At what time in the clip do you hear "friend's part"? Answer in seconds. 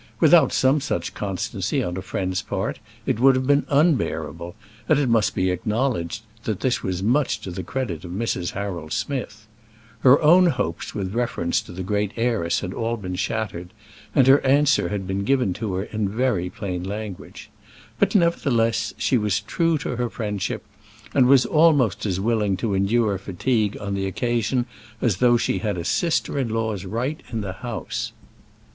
2.01-2.79